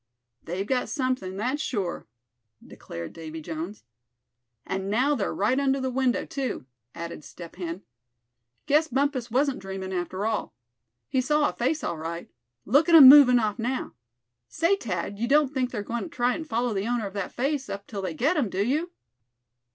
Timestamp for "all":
10.25-10.55, 11.83-11.97